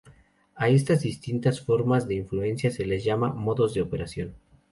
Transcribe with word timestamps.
A 0.55 0.67
estas 0.69 1.01
distintas 1.03 1.61
formas 1.61 2.07
de 2.07 2.15
influencia 2.15 2.71
se 2.71 2.87
les 2.87 3.03
llama 3.03 3.31
modos 3.35 3.75
de 3.75 3.83
operación. 3.83 4.33